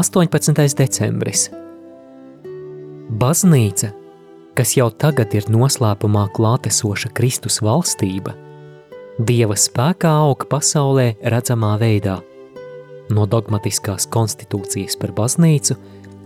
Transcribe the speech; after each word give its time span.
18. 0.00 0.54
decembris. 0.78 1.50
Baznīca, 3.20 3.90
kas 4.56 4.70
jau 4.78 4.86
tagad 5.02 5.34
ir 5.36 5.44
noslēpumā 5.52 6.22
klātesoša 6.38 7.10
Kristus 7.18 7.60
valstība, 7.60 8.32
Dieva 9.20 9.58
spēkā 9.60 10.14
aug 10.22 10.46
pasaulē 10.48 11.10
redzamā 11.34 11.74
veidā, 11.82 12.16
no 13.12 13.26
dogmatiskās 13.28 14.08
konstitūcijas 14.08 14.96
par 14.96 15.12
baznīcu 15.12 15.76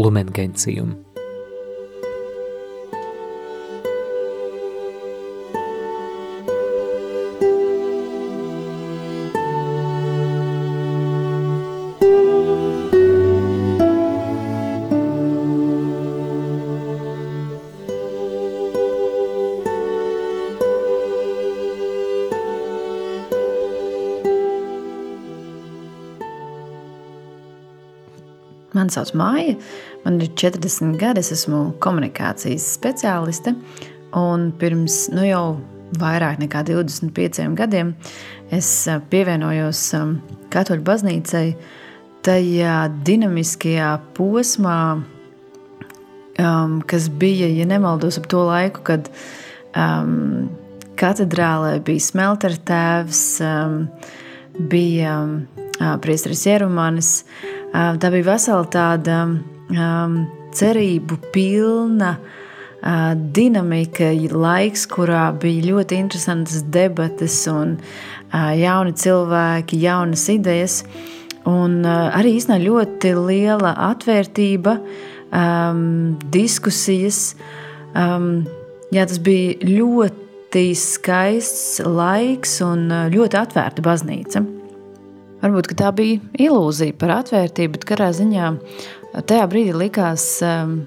Lumen 0.00 0.32
Mani 28.88 28.94
sauc 28.94 29.10
Māja, 29.20 29.56
man 30.04 30.16
ir 30.22 30.30
40 30.32 30.94
gadi, 30.96 31.20
es 31.20 31.28
esmu 31.34 31.74
komunikācijas 31.84 32.64
speciāliste. 32.78 33.52
Un 34.16 34.46
pirms 34.56 35.10
nu, 35.12 35.26
jau 35.28 35.58
vairāk 36.00 36.38
nekā 36.40 36.62
25 36.64 37.52
gadiem 37.58 37.90
es 38.48 38.70
eh, 38.88 38.96
pievienojos 39.10 39.82
um, 39.98 40.14
Katoļu 40.48 40.86
baznīcai 40.86 41.42
tajā 42.24 42.78
dinamiskajā 43.04 43.90
posmā, 44.16 44.78
um, 46.40 46.80
kas 46.88 47.10
bija, 47.12 47.50
ja 47.52 47.68
nemaldos, 47.68 48.16
ap 48.16 48.30
to 48.32 48.46
laiku, 48.48 48.86
kad 48.88 49.12
um, 49.76 50.48
katedrālē 50.96 51.76
bija 51.84 52.06
smeltera 52.08 52.64
tēvs, 52.72 53.22
um, 53.44 53.78
bija 54.72 55.20
um, 55.20 55.38
priesteris 56.00 56.48
Jerumanis. 56.48 57.12
Uh, 57.28 57.57
Tā 57.72 58.10
bija 58.12 58.24
vesela 58.30 58.64
tāda 58.72 59.22
um, 59.28 60.14
cerību 60.56 61.18
pilna 61.34 62.14
uh, 62.16 63.12
dinamika, 63.14 64.10
laiks, 64.32 64.86
kurā 64.88 65.28
bija 65.40 65.66
ļoti 65.68 65.98
interesantas 66.00 66.64
debates 66.64 67.36
un 67.52 67.76
uh, 67.76 68.52
jauni 68.56 68.96
cilvēki, 68.96 69.82
jaunas 69.84 70.24
idejas. 70.32 70.80
Un 71.48 71.82
uh, 71.84 72.08
arī 72.16 72.38
īstenībā 72.38 72.64
ļoti 72.64 73.14
liela 73.20 73.74
atvērtība, 73.90 74.78
um, 75.28 76.18
diskusijas. 76.32 77.34
Um, 77.92 78.46
jā, 78.92 79.04
tas 79.04 79.20
bija 79.20 79.58
ļoti 79.68 80.70
skaists 80.76 81.82
laiks 81.84 82.62
un 82.64 82.88
ļoti 83.12 83.44
atvērta 83.44 83.84
baznīca. 83.84 84.48
Varbūt 85.38 85.70
tā 85.78 85.92
bija 85.94 86.18
ilūzija 86.48 86.96
par 86.98 87.12
atvērtību, 87.20 87.76
bet 87.76 87.84
katrā 87.86 88.08
ziņā 88.16 88.52
tajā 89.28 89.44
brīdī 89.50 89.74
likās, 89.76 90.24
um, 90.42 90.80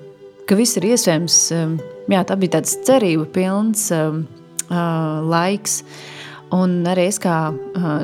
ka 0.47 0.57
viss 0.59 0.77
ir 0.79 0.89
iespējams. 0.91 1.37
Um, 1.55 1.77
jā, 2.11 2.23
tā 2.27 2.35
bija 2.39 2.57
tāds 2.57 2.75
cerību 2.87 3.29
pilns 3.35 3.87
uh, 3.95 4.17
laiks. 5.31 5.81
Un 6.51 6.81
arī 6.91 7.05
es 7.07 7.15
kā 7.23 7.35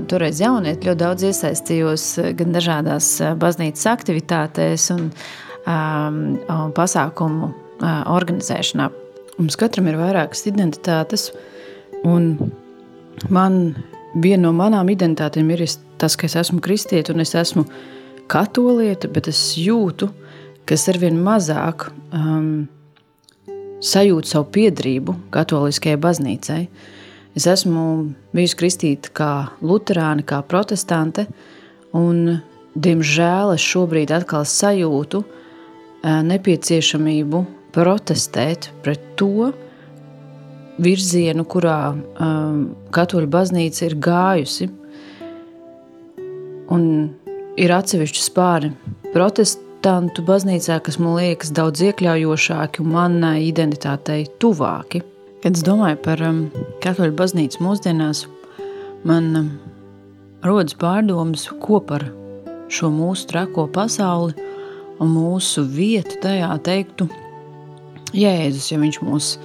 toreiz 0.07 0.39
jaunieti 0.39 0.87
ļoti 0.87 1.01
daudz 1.01 1.25
iesaistījos 1.27 2.05
gan 2.39 2.55
dažādās 2.55 3.09
uh, 3.19 3.33
baznīcas 3.39 3.89
aktivitātēs 3.91 4.87
un 4.95 5.09
pasākumu 5.67 7.49
organizēšanā. 8.07 8.85
Mums 9.35 9.57
katram 9.59 9.89
ir 9.91 9.97
vairākas 9.99 10.45
identitātes, 10.47 11.27
un 12.07 12.37
man 13.27 13.75
viena 14.15 14.45
no 14.47 14.53
manām 14.55 14.87
identitātēm 14.95 15.51
ir 15.51 15.65
tas, 15.99 16.15
ka 16.17 16.27
es 16.27 16.37
esmu 16.39 16.61
kristieti 16.63 17.13
un 17.13 17.23
es 17.23 17.33
esmu 17.37 17.65
katoliete, 18.31 19.09
bet 19.11 19.29
es 19.31 19.41
jūtu, 19.59 20.09
ka 20.67 20.75
es 20.75 20.87
arvien 20.91 21.17
mazāk 21.23 21.89
um, 22.11 22.67
sajūtu 23.83 24.31
savu 24.31 24.49
piedarību 24.57 25.15
katoliskajai 25.33 25.99
baznīcai. 26.03 26.61
Es 27.37 27.45
esmu 27.49 27.83
bijusi 28.33 28.57
kristīta 28.57 29.13
kā 29.13 29.31
luterāne, 29.61 30.25
kā 30.25 30.41
protestante, 30.41 31.27
un, 31.95 32.39
diemžēl, 32.73 33.53
es 33.53 33.63
šobrīd 33.63 34.11
atkal 34.15 34.47
sajūtu 34.49 35.21
uh, 35.21 36.19
nepieciešamību 36.25 37.45
protestēt 37.77 38.71
pret 38.83 39.03
to, 39.19 39.51
virzienu, 40.81 41.45
kurā 41.49 41.79
um, 41.93 42.59
katoļu 42.93 43.29
baznīca 43.33 43.85
ir 43.87 43.95
gājusi. 44.01 44.69
Un 46.73 46.83
ir 47.59 47.73
atsevišķi 47.73 48.23
spāri 48.23 48.71
protestantu 49.13 50.23
baznīcā, 50.27 50.79
kas 50.83 50.99
man 51.01 51.17
liekas 51.19 51.53
daudz 51.55 51.83
iekļaujošāki 51.89 52.83
un 52.83 52.91
manai 52.95 53.47
identitātei 53.47 54.25
tuvāki. 54.41 55.03
Kad 55.43 55.57
es 55.57 55.63
domāju 55.65 55.99
par 56.03 56.23
um, 56.25 56.41
katoļu 56.83 57.15
baznīcu 57.17 57.61
mūsdienās, 57.63 58.25
man 59.07 59.29
um, 59.37 59.51
rodas 60.45 60.75
pārdomas, 60.79 61.45
ko 61.61 61.79
par 61.79 62.09
šo 62.73 62.89
mūsu 62.91 63.29
trako 63.29 63.67
pasauli 63.71 64.35
un 64.99 65.13
mūsu 65.13 65.63
vietu 65.63 66.19
tajā 66.23 66.51
teiktu 66.65 67.07
Jēzus, 68.15 68.71
ja 68.71 68.79
viņš 68.79 69.01
mūs 69.03 69.35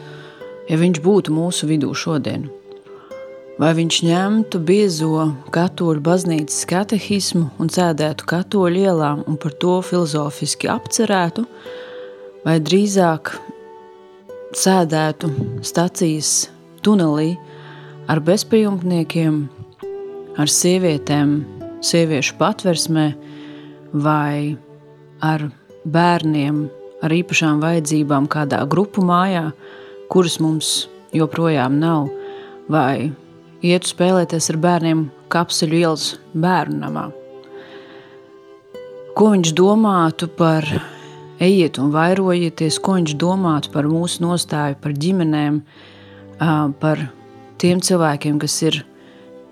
ja 0.70 0.78
viņš 0.78 1.00
būtu 1.04 1.34
mūsu 1.34 1.68
vidū 1.70 1.92
šodien? 1.98 2.48
Vai 3.62 3.76
viņš 3.78 3.96
ņemtu 4.02 4.58
biezo 4.66 5.24
katoļu 5.54 6.00
baznīcas 6.02 6.64
katehismu 6.66 7.44
un 7.62 7.68
sēdētu 7.70 8.26
katoļu 8.26 8.80
ielām 8.88 9.20
un 9.30 9.36
par 9.38 9.54
to 9.62 9.76
filozofiski 9.86 10.66
apcerētu, 10.72 11.44
vai 12.42 12.56
drīzāk 12.58 13.30
sēdētu 14.58 15.30
stacijas 15.62 16.32
tunelī 16.82 17.36
ar 18.10 18.24
bezpajumtniekiem, 18.26 19.38
ar 20.42 20.50
sievietēm, 20.58 21.38
sieviešu 21.86 22.40
patversmē 22.42 23.08
vai 23.94 24.58
ar 25.22 25.46
bērniem 25.86 26.64
ar 26.98 27.18
īpašām 27.22 27.62
vajadzībām 27.62 28.26
kādā 28.26 28.66
grupu 28.66 29.06
mājā, 29.06 29.52
kuras 30.10 30.40
mums 30.42 30.76
joprojām 31.14 31.78
nav, 31.78 32.08
vai 32.66 33.12
ietu 33.62 33.92
spēlēties 33.92 34.50
ar 34.52 34.58
bērniem 34.62 35.02
kapsuļu 35.32 35.78
ielas 35.78 36.06
bērnu 36.34 36.78
namā. 36.82 37.08
Ko 39.16 39.32
viņš 39.34 39.52
domātu 39.56 40.28
par 40.36 40.66
ejiet 41.42 41.78
un 41.82 41.92
vairojieties, 41.94 42.78
ko 42.82 42.96
viņš 42.98 43.16
domātu 43.20 43.72
par 43.74 43.88
mūsu 43.90 44.24
nostāju, 44.24 44.78
par 44.82 44.94
ģimenēm, 44.96 45.60
par 46.80 47.06
tiem 47.62 47.82
cilvēkiem, 47.84 48.40
kas 48.42 48.56
ir 48.66 48.80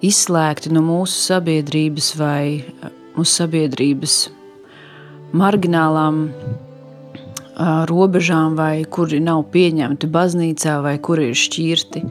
izslēgti 0.05 0.73
no 0.73 0.83
mūsu 0.85 1.19
sabiedrības 1.29 2.15
vai 2.19 2.65
mūsu 3.15 3.43
sabiedrības 3.43 4.17
marginālām 5.37 6.25
robežām, 7.91 8.57
vai 8.57 8.85
kuri 8.89 9.21
nav 9.21 9.45
pieņemti 9.53 10.09
baznīcā, 10.11 10.81
vai 10.83 10.97
kuri 10.99 11.31
ir 11.31 11.39
šķirti. 11.39 12.05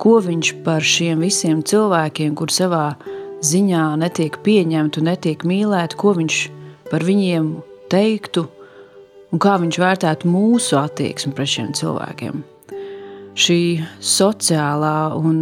Ko 0.00 0.18
viņš 0.22 0.50
par 0.66 0.84
šiem 0.84 1.22
visiem 1.24 1.62
cilvēkiem, 1.66 2.34
kur 2.38 2.52
savā 2.52 2.94
ziņā 3.44 3.84
netiek 4.00 4.36
pieņemti 4.44 5.04
netiek 5.04 5.44
mīlēti, 5.46 5.98
ko 6.00 6.14
viņš 6.18 6.38
par 6.90 7.04
viņiem 7.06 7.52
teiktu 7.92 8.46
un 9.32 9.42
kā 9.42 9.56
viņš 9.62 9.78
vērtētu 9.82 10.30
mūsu 10.30 10.78
attieksmi 10.80 11.34
pret 11.36 11.52
šiem 11.54 11.70
cilvēkiem. 11.78 12.42
Šī 13.34 13.60
sociālā 13.98 15.14
un 15.18 15.40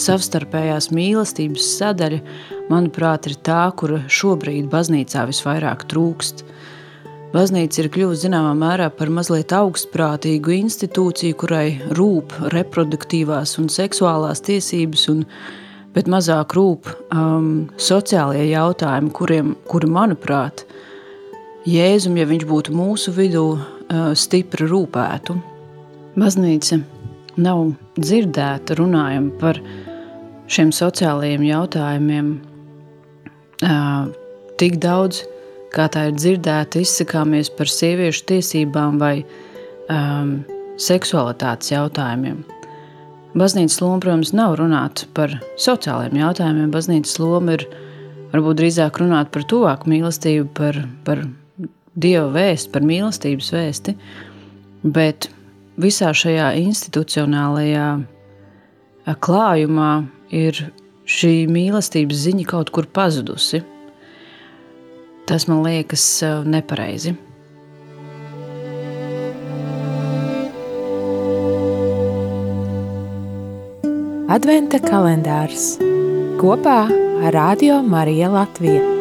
savstarpējās 0.00 0.90
mīlestības 0.92 1.66
sadaļa, 1.78 2.20
manuprāt, 2.72 3.28
ir 3.28 3.36
tā, 3.44 3.66
kura 3.76 4.02
šobrīd 4.08 4.68
baznīcā 4.72 5.28
visvairāk 5.32 5.88
trūkst– 5.92 6.44
Baznīca 7.36 7.82
ir 7.82 7.90
kļuvusi 7.92 8.30
zināmā 8.30 8.54
mērā 8.56 8.86
par 8.96 9.10
mazliet 9.12 9.52
augstprātīgu 9.52 10.54
institūciju, 10.54 11.36
kurai 11.36 11.66
rūp 11.98 12.32
reproduktīvās 12.54 13.58
un 13.60 13.66
seksuālās 13.72 14.40
tiesības, 14.46 15.02
un, 15.12 15.20
bet 15.92 16.08
mazāk 16.08 16.54
rūp 16.56 16.88
um, 17.10 17.66
sociālie 17.76 18.46
jautājumi, 18.54 19.12
kuriem, 19.18 19.52
kuri, 19.68 19.90
manuprāt, 19.98 20.64
Jēzum, 21.66 22.16
ja 22.16 22.24
viņš 22.30 22.48
būtu 22.48 22.72
mūsu 22.78 23.12
vidū, 23.12 23.44
uh, 23.58 24.10
stipri 24.16 24.70
rūpētu. 24.70 25.36
Baznīca 26.16 26.80
nav 27.36 27.74
dzirdēta 27.98 28.78
runājam 28.80 29.32
par 29.42 29.60
šiem 30.48 30.72
sociālajiem 30.72 31.48
jautājumiem 31.50 32.36
uh, 33.66 34.12
tik 34.56 34.80
daudz, 34.80 35.26
kā 35.74 35.88
tā 35.92 36.08
ir 36.10 36.18
dzirdēta, 36.18 36.82
izsakāmies 36.82 37.50
par 37.56 37.70
sieviešu 37.70 38.26
tiesībām 38.30 39.00
vai 39.02 39.14
um, 39.22 40.38
seksualitātes 40.80 41.72
jautājumiem. 41.72 42.44
Baznīcas 43.36 43.82
loma, 43.82 44.00
protams, 44.00 44.32
nav 44.32 44.56
runāt 44.60 45.04
par 45.16 45.34
sociālajiem 45.60 46.22
jautājumiem. 46.22 46.70
Baznīcas 46.72 47.18
loma 47.20 47.58
ir 47.58 47.66
varbūt 48.32 48.62
drīzāk 48.62 49.00
runāt 49.02 49.32
par 49.34 49.44
tuvāku 49.48 49.90
mīlestību, 49.92 50.48
par, 50.56 50.80
par 51.04 51.26
Dieva 51.96 52.28
vēstu, 52.32 52.70
par 52.74 52.84
mīlestības 52.84 53.52
vēsti, 53.54 53.94
bet 54.84 55.30
visā 55.80 56.10
šajā 56.16 56.50
institucionālajā 56.60 57.86
klājumā 59.24 59.92
ir 60.34 60.60
šī 61.06 61.46
mīlestības 61.52 62.24
ziņa 62.26 62.46
kaut 62.50 62.72
kur 62.74 62.88
pazudusi. 62.92 63.62
Tas 65.26 65.48
man 65.50 65.64
liekas 65.66 66.04
nepareizi. 66.46 67.16
Adventa 74.30 74.78
kalendārs 74.82 75.76
kopā 76.42 76.82
ar 76.90 77.34
Radio 77.34 77.80
Mariju 77.82 78.34
Latviju. 78.34 78.95